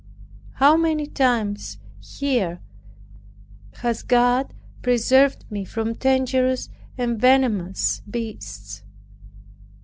How 0.53 0.75
many 0.77 1.05
times, 1.05 1.77
here, 1.99 2.59
has 3.83 4.01
God 4.01 4.51
preserved 4.81 5.45
me 5.51 5.63
from 5.63 5.93
dangerous 5.93 6.69
and 6.97 7.21
venomous 7.21 8.01
beasts! 8.09 8.81